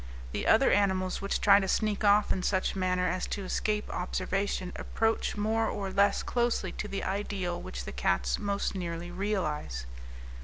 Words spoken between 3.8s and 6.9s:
observation approach more or less closely to